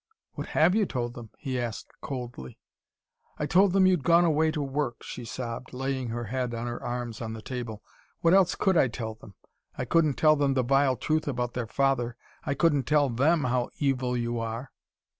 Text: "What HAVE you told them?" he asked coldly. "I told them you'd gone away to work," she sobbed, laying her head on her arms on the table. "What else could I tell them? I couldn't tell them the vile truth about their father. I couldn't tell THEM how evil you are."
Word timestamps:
"What 0.33 0.47
HAVE 0.57 0.73
you 0.73 0.87
told 0.87 1.13
them?" 1.13 1.29
he 1.37 1.59
asked 1.59 1.91
coldly. 2.01 2.57
"I 3.37 3.45
told 3.45 3.71
them 3.71 3.85
you'd 3.85 4.03
gone 4.03 4.25
away 4.25 4.49
to 4.49 4.59
work," 4.63 5.03
she 5.03 5.25
sobbed, 5.25 5.73
laying 5.73 6.07
her 6.09 6.23
head 6.23 6.55
on 6.55 6.65
her 6.65 6.81
arms 6.81 7.21
on 7.21 7.33
the 7.33 7.41
table. 7.43 7.83
"What 8.21 8.33
else 8.33 8.55
could 8.55 8.75
I 8.77 8.87
tell 8.87 9.13
them? 9.13 9.35
I 9.77 9.85
couldn't 9.85 10.15
tell 10.15 10.35
them 10.35 10.55
the 10.55 10.63
vile 10.63 10.95
truth 10.97 11.27
about 11.27 11.53
their 11.53 11.67
father. 11.67 12.17
I 12.43 12.55
couldn't 12.55 12.87
tell 12.87 13.11
THEM 13.11 13.43
how 13.43 13.69
evil 13.77 14.17
you 14.17 14.39
are." 14.39 14.71